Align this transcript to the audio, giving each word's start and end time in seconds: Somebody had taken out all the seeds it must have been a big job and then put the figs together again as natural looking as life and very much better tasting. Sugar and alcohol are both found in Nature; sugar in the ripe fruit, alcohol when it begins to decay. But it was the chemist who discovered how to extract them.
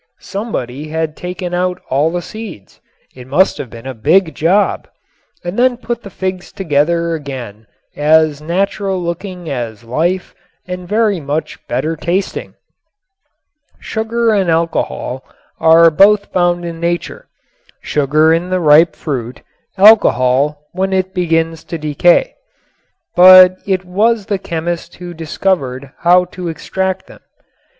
Somebody 0.17 0.87
had 0.87 1.15
taken 1.15 1.53
out 1.53 1.79
all 1.91 2.09
the 2.09 2.23
seeds 2.23 2.81
it 3.13 3.27
must 3.27 3.59
have 3.59 3.69
been 3.69 3.85
a 3.85 3.93
big 3.93 4.33
job 4.33 4.87
and 5.43 5.59
then 5.59 5.77
put 5.77 6.01
the 6.01 6.09
figs 6.09 6.51
together 6.51 7.13
again 7.13 7.67
as 7.95 8.41
natural 8.41 8.99
looking 8.99 9.47
as 9.47 9.83
life 9.83 10.33
and 10.65 10.87
very 10.87 11.19
much 11.19 11.59
better 11.67 11.95
tasting. 11.95 12.55
Sugar 13.79 14.31
and 14.31 14.49
alcohol 14.49 15.23
are 15.59 15.91
both 15.91 16.33
found 16.33 16.65
in 16.65 16.79
Nature; 16.79 17.27
sugar 17.79 18.33
in 18.33 18.49
the 18.49 18.59
ripe 18.59 18.95
fruit, 18.95 19.41
alcohol 19.77 20.65
when 20.71 20.93
it 20.93 21.13
begins 21.13 21.63
to 21.65 21.77
decay. 21.77 22.33
But 23.15 23.59
it 23.67 23.85
was 23.85 24.25
the 24.25 24.39
chemist 24.39 24.95
who 24.95 25.13
discovered 25.13 25.91
how 25.99 26.25
to 26.25 26.47
extract 26.47 27.05
them. 27.05 27.19